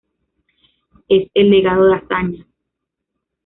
[1.09, 2.47] Es el legado de Azaña.